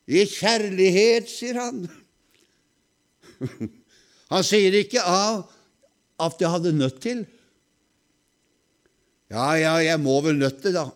[0.10, 1.84] I kjærlighet, sier han.
[4.32, 5.46] Han sier ikke av
[6.22, 7.26] at jeg hadde nødt til.
[9.32, 10.90] Ja, ja, jeg må vel nødt til, da.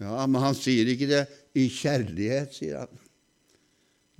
[0.00, 1.24] Ja, men han sier ikke det
[1.58, 3.00] i kjærlighet, sier han.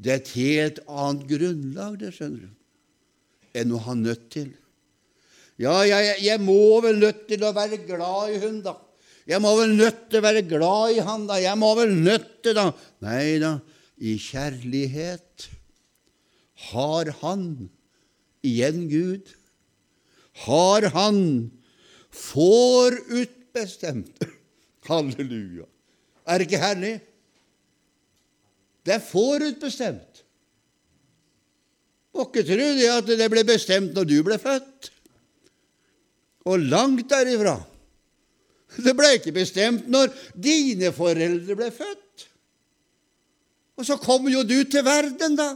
[0.00, 2.50] Det er et helt annet grunnlag, det, skjønner du,
[3.60, 4.50] enn å ha nødt til.
[5.60, 8.74] Ja, jeg, jeg må vel nødt til å være glad i hun, da.
[9.28, 11.36] Jeg må vel nødt til å være glad i han, da.
[11.40, 12.70] Jeg må vel nødt til, da.
[13.04, 13.58] Nei da,
[14.00, 15.48] i kjærlighet
[16.70, 17.44] har han
[18.46, 19.34] igjen Gud.
[20.46, 21.50] Har han
[22.14, 24.24] forutbestemt.
[24.88, 25.66] Halleluja.
[26.26, 26.94] Er det ikke herlig?
[28.86, 30.22] Det er forutbestemt.
[32.14, 34.90] Må ikke tro det at det ble bestemt når du ble født.
[36.50, 37.58] Og langt derifra.
[38.78, 42.26] Det ble ikke bestemt når dine foreldre ble født.
[43.80, 45.54] Og så kom jo du til verden, da,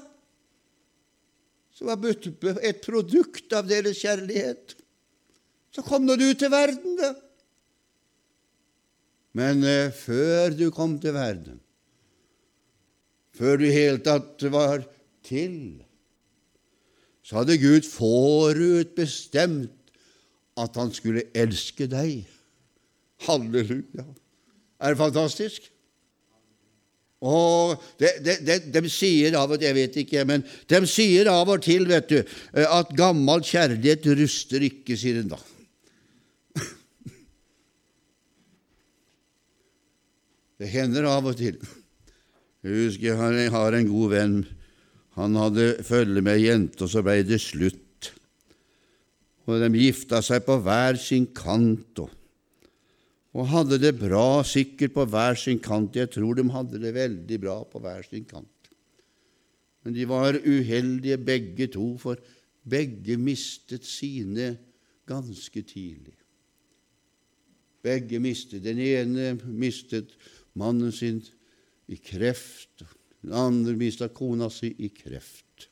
[1.74, 2.00] som var
[2.64, 4.76] et produkt av deres kjærlighet.
[5.74, 7.12] Så kom nå du til verden, da.
[9.34, 11.58] Men eh, før du kom til verden,
[13.34, 14.84] før du i hele tatt var
[15.26, 15.82] til,
[17.24, 19.74] så hadde Gud forutbestemt
[20.60, 22.22] at han skulle elske deg.
[23.22, 24.04] Halleluja!
[24.80, 25.70] Er det fantastisk?
[27.24, 31.24] Og de, de, de, de, sier av og til, jeg vet ikke, men de sier
[31.32, 32.18] av og til vet du,
[32.52, 35.38] at gammel kjærlighet ruster ikke, sier en da.
[40.60, 41.56] Det hender av og til.
[42.64, 44.36] Jeg husker jeg har en god venn.
[45.16, 48.12] Han hadde følge med ei jente, og så ble det slutt.
[49.48, 52.10] Og De gifta seg på hver sin kant og,
[53.34, 55.96] og hadde det bra, sikkert på hver sin kant.
[55.98, 58.70] Jeg tror de hadde det veldig bra på hver sin kant.
[59.84, 62.20] Men de var uheldige begge to, for
[62.62, 64.54] begge mistet sine
[65.10, 66.14] ganske tidlig.
[67.84, 68.62] Begge mistet.
[68.64, 70.14] Den ene mistet
[70.56, 71.20] mannen sin
[71.90, 72.86] i kreft.
[73.20, 75.68] Den andre mista kona si i kreft.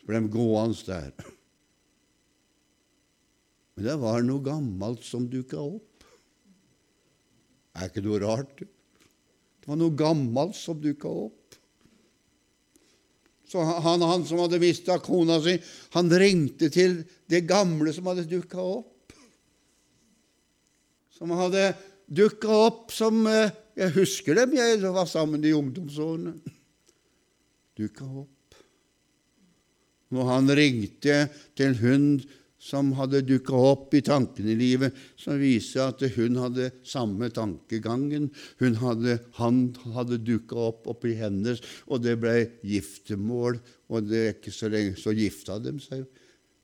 [0.00, 1.35] Så ble de gående der.
[3.76, 6.04] Men det var noe gammelt som dukka opp.
[7.76, 8.62] Det Er ikke noe rart?
[8.64, 11.58] Det var noe gammelt som dukka opp.
[13.46, 15.54] Så han, han som hadde mista kona si,
[15.94, 19.12] han ringte til det gamle som hadde dukka opp.
[21.14, 21.68] Som hadde
[22.06, 26.32] dukka opp som eh, Jeg husker dem, jeg var sammen i ungdomsårene.
[27.76, 28.56] Dukka opp.
[30.16, 31.18] Når han ringte
[31.58, 32.06] til hun
[32.66, 38.28] som hadde dukka opp i tankene i livet, som viser at hun hadde samme tankegangen.
[38.58, 39.60] Hun hadde, han
[39.94, 42.34] hadde dukka opp oppi hennes, og det ble
[42.66, 43.60] giftermål.
[43.92, 46.06] Og det er ikke så lenge så gifta de seg.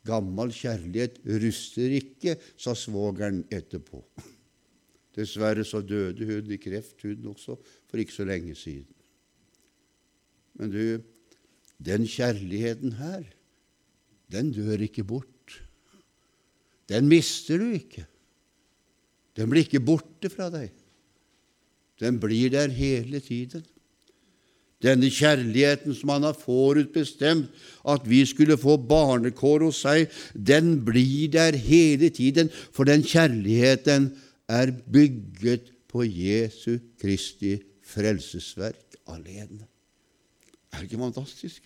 [0.06, 4.02] Gammel kjærlighet ruster ikke, sa svogeren etterpå.
[5.14, 7.54] Dessverre så døde hun i kreft, hun også,
[7.86, 8.88] for ikke så lenge siden.
[10.58, 10.82] Men du,
[11.78, 13.22] den kjærligheten her,
[14.32, 15.31] den dør ikke bort.
[16.92, 18.04] Den mister du ikke.
[19.36, 20.72] Den blir ikke borte fra deg.
[22.02, 23.64] Den blir der hele tiden.
[24.82, 27.52] Denne kjærligheten som han har forutbestemt
[27.88, 34.10] at vi skulle få barnekår hos seg, den blir der hele tiden, for den kjærligheten
[34.50, 39.68] er bygget på Jesu Kristi frelsesverk alene.
[40.72, 41.62] Er det ikke fantastisk?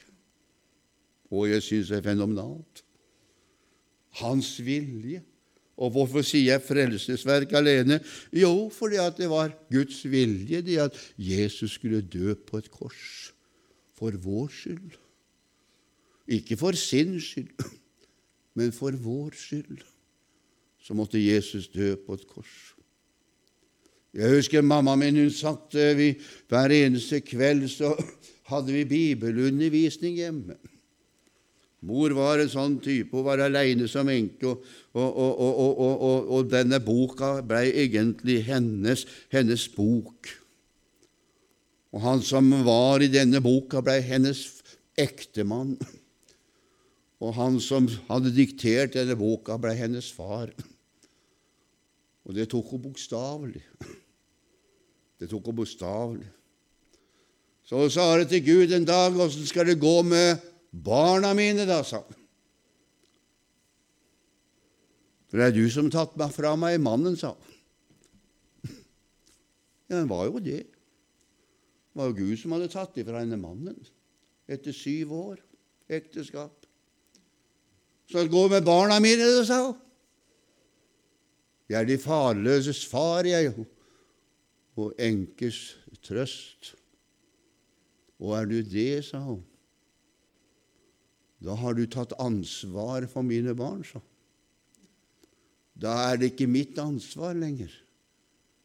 [1.33, 2.83] Og jeg syns det er fenomenalt.
[4.21, 5.23] Hans vilje.
[5.77, 7.99] Og hvorfor sier jeg frelsesverk alene?
[8.33, 13.33] Jo, fordi at det var Guds vilje, det at Jesus skulle dø på et kors
[13.97, 14.95] for vår skyld.
[16.29, 17.53] Ikke for sin skyld,
[18.57, 19.85] men for vår skyld.
[20.81, 22.73] Så måtte Jesus dø på et kors.
[24.17, 26.15] Jeg husker mamma min hun satt vi,
[26.49, 27.93] Hver eneste kveld så
[28.51, 30.57] hadde vi bibelundervisning hjemme.
[31.87, 34.63] Mor var en sånn type, hun var aleine som enke, og,
[34.97, 35.43] og,
[35.79, 40.33] og, og, denne boka ble egentlig hennes, hennes bok.
[41.95, 44.41] Og han som var i denne boka, ble hennes
[44.99, 45.77] ektemann.
[47.23, 50.51] Og han som hadde diktert denne boka, ble hennes far.
[52.27, 53.63] Og det tok hun bokstavelig.
[55.23, 56.27] Det tok hun bokstavelig.
[57.67, 60.43] Så sa hun til Gud en dag, 'Åssen skal det gå med
[60.85, 62.23] barna mine', da, sa han.
[65.27, 67.53] For det er du som har tatt meg fra meg mannen, sa han.
[69.89, 70.65] Ja, han var jo det.
[70.67, 73.77] Det var jo Gud som hadde tatt ifra henne mannen
[74.51, 75.43] etter syv år
[75.89, 76.67] ekteskap.
[78.11, 79.77] Så gå med barna mine, sa hun.
[81.69, 83.51] Jeg er de farløses far, jeg
[84.77, 86.75] og enkes trøst.
[88.23, 89.43] Og er du det, sa hun,
[91.45, 94.01] da har du tatt ansvar for mine barn, så.
[95.77, 97.73] Da er det ikke mitt ansvar lenger,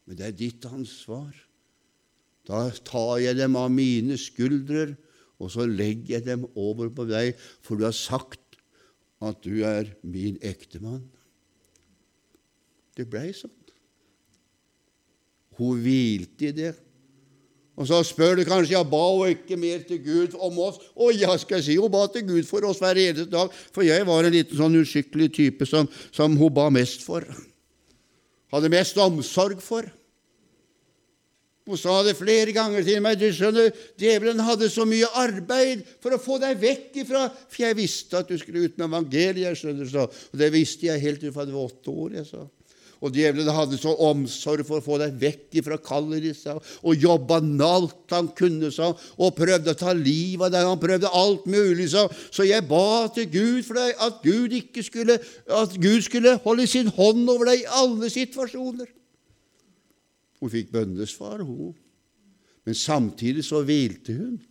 [0.08, 1.34] men det er ditt ansvar.
[2.48, 4.96] Da tar jeg dem av mine skuldrer,
[5.42, 8.58] og så legger jeg dem over på deg, for du har sagt
[9.22, 11.04] at du er min ektemann.
[12.96, 13.54] Det blei sånn.
[15.60, 16.72] Hun hvilte i det.
[17.80, 20.82] Og så spør du kanskje jeg ba hun ikke mer til Gud om oss.
[20.96, 23.88] Å ja, skal jeg si, hun ba til Gud for oss hver eneste dag, for
[23.88, 27.26] jeg var en liten sånn uskikkelig type som, som hun ba mest for.
[28.52, 29.88] Hadde mest omsorg for.
[31.70, 33.20] Hun sa det flere ganger til meg.
[33.22, 33.70] Du skjønner,
[34.02, 38.32] djevelen hadde så mye arbeid for å få deg vekk ifra For jeg visste at
[38.32, 40.08] du skulle ut med evangeliet, skjønner du, så.
[40.10, 42.18] Og det visste jeg helt fra du var åtte år.
[42.20, 42.44] jeg sa.
[43.02, 46.43] Og djevelen hadde så omsorg for å få deg vekk ifra kallet ditt,
[46.86, 50.68] og jobba alt han kunne, sa, og prøvde å ta livet av deg.
[50.70, 52.06] Han prøvde alt mulig, sa.
[52.30, 54.54] Så jeg ba til Gud for deg at Gud,
[54.86, 55.18] skulle,
[55.49, 58.93] at Gud skulle holde sin hånd over deg i alle situasjoner.
[60.41, 61.74] Hun fikk bønnesvar, hun.
[62.70, 64.41] Men samtidig så hvilte hun,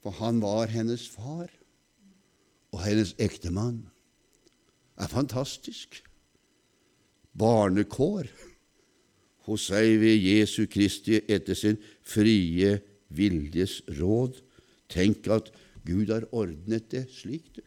[0.00, 1.50] for han var hennes far
[2.72, 3.82] og hennes ektemann.
[4.96, 6.00] Det er fantastisk
[7.38, 8.28] barnekår
[9.48, 12.76] hos seg ved Jesu Kristi etter sin frie
[13.14, 14.38] viljes råd.
[14.90, 15.50] Tenk at
[15.86, 17.46] Gud har ordnet det slik.
[17.54, 17.62] du.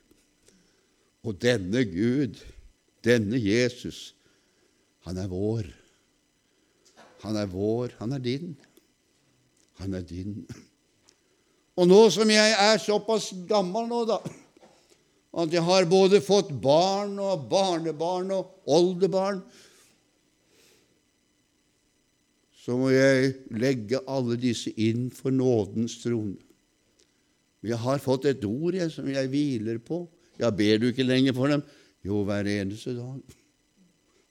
[1.24, 2.36] Og denne Gud,
[3.04, 4.14] denne Jesus,
[5.08, 5.68] han er vår.
[7.24, 8.56] Han er vår, han er din.
[9.80, 10.44] Han er din.
[11.80, 14.20] Og nå som jeg er såpass gammel nå, da,
[15.34, 19.42] at jeg har både fått barn og barnebarn og oldebarn,
[22.64, 26.38] så må jeg legge alle disse inn for nådens trone.
[27.64, 30.04] Jeg har fått et ord jeg, som jeg hviler på.
[30.40, 31.64] Ja, ber du ikke lenger for dem?
[32.04, 33.20] Jo, hver eneste dag.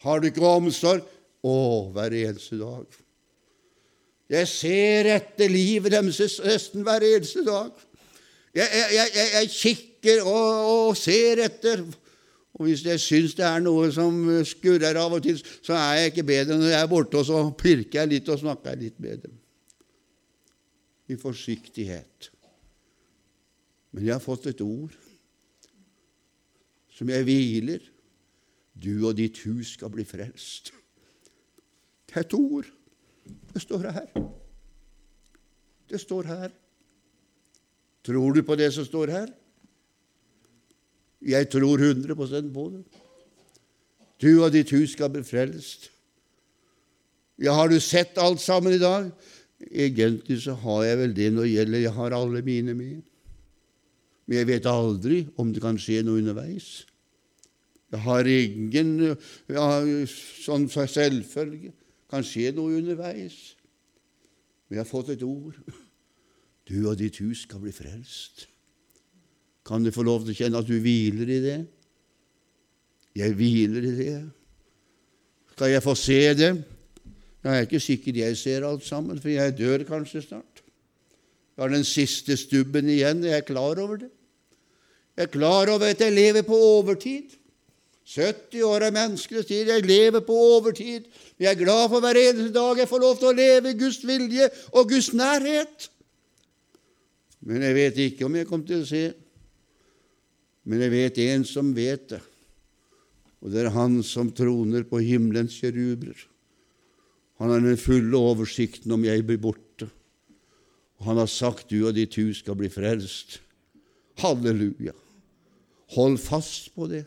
[0.04, 1.04] Har du ikke omsorg?
[1.42, 1.54] Å,
[1.94, 2.98] hver eneste dag.
[4.32, 7.72] Jeg ser etter livet deres nesten hver eneste dag.
[8.54, 9.91] Jeg, jeg, jeg, jeg kikker
[10.22, 11.84] og, og, ser etter.
[12.52, 16.12] Og hvis jeg syns det er noe som skurrer av og til, så er jeg
[16.12, 19.24] ikke bedre når jeg er borte, og så pirker jeg litt og snakker litt med
[19.24, 19.38] dem.
[21.08, 22.28] I forsiktighet.
[23.92, 24.94] Men jeg har fått et ord
[26.92, 27.88] som jeg hviler.
[28.72, 30.72] Du og ditt hus skal bli frelst.
[32.08, 32.68] Det er et ord.
[33.52, 34.08] Det står her.
[35.88, 36.54] Det står her.
[38.02, 39.28] Tror du på det som står her?
[41.22, 42.26] Jeg tror 100 på
[42.72, 42.82] det.
[44.22, 45.90] Du og ditt hus skal bli frelst.
[47.42, 49.10] Ja, har du sett alt sammen i dag?
[49.70, 53.02] Egentlig så har jeg vel det når det gjelder Jeg har alle mine med.
[54.26, 56.84] Men jeg vet aldri om det kan skje noe underveis.
[57.92, 58.92] Jeg har ingen
[59.52, 59.66] ja,
[60.08, 61.72] sånn selvfølge.
[62.10, 63.56] Kan skje noe underveis.
[64.68, 65.58] Men jeg har fått et ord.
[66.68, 68.46] Du og ditt hus skal bli frelst.
[69.66, 71.58] Kan du få lov til å kjenne at du hviler i det?
[73.18, 74.14] Jeg hviler i det.
[75.52, 76.52] Skal jeg få se det?
[77.42, 80.62] Jeg er ikke sikker jeg ser alt sammen, for jeg dør kanskje snart.
[81.52, 84.10] Jeg har den siste stubben igjen, jeg er klar over det.
[85.16, 87.34] Jeg er klar over at jeg lever på overtid.
[88.08, 89.68] 70 år er menneskenes tid.
[89.68, 91.04] Jeg lever på overtid.
[91.38, 94.00] Jeg er glad for hver eneste dag jeg får lov til å leve i Guds
[94.06, 95.90] vilje og Guds nærhet.
[97.46, 99.04] Men jeg vet ikke om jeg kommer til å se.
[100.68, 102.20] Men jeg vet en som vet det,
[103.42, 106.18] og det er Han som troner på himmelens kjerubrer.
[107.42, 109.88] Han har den fulle oversikten om jeg blir borte.
[111.00, 113.40] Og han har sagt du og ditt hus skal bli frelst.
[114.22, 114.94] Halleluja!
[115.96, 117.02] Hold fast på det,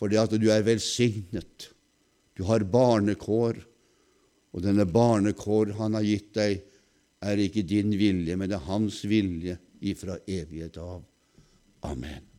[0.00, 1.68] for det at du er velsignet.
[2.34, 3.60] Du har barnekår,
[4.56, 6.64] og denne barnekår han har gitt deg,
[7.26, 11.04] er ikke din vilje, men det er hans vilje ifra evighet av.
[11.86, 12.26] Amen.